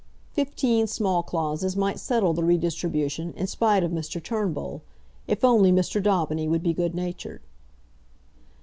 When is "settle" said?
1.99-2.33